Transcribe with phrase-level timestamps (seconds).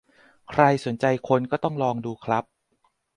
[0.49, 2.43] ใครสนใจค้นต่อก็ลองดูครับ